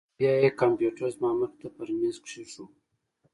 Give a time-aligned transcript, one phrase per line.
[0.17, 2.65] بيا يې کمپيوټر زما مخې ته پر ميز کښېښوو.